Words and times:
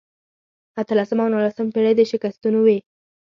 اتلسمه 0.81 1.21
او 1.23 1.31
نولسمه 1.33 1.71
پېړۍ 1.75 1.93
د 1.95 2.01
شکستونو 2.11 2.59
وې. 2.65 2.77